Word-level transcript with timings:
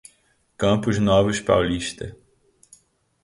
Campos 0.57 0.97
Novos 0.97 1.39
Paulista 1.39 2.17